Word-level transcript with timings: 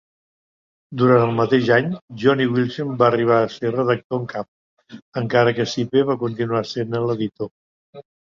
Durant 1.01 1.25
el 1.25 1.33
mateix 1.39 1.67
any, 1.75 1.89
Johnny 2.23 2.47
Wilson 2.53 2.95
va 3.01 3.09
arribar 3.09 3.37
a 3.41 3.51
ser 3.57 3.73
redactor 3.75 4.21
en 4.21 4.25
cap, 4.33 4.97
encara 5.23 5.55
que 5.61 5.69
Sipe 5.75 6.05
va 6.11 6.19
continuar 6.27 6.63
sent-ne 6.73 7.03
l'editor. 7.11 7.53